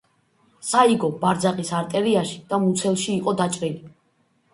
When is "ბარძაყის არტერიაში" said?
1.25-2.39